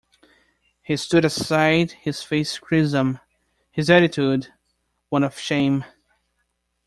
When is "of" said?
5.23-5.37